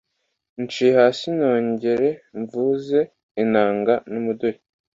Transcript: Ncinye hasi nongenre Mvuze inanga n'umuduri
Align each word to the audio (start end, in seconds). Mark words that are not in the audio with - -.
Ncinye 0.61 0.91
hasi 0.97 1.25
nongenre 1.37 2.09
Mvuze 2.39 2.99
inanga 3.43 3.93
n'umuduri 4.11 4.57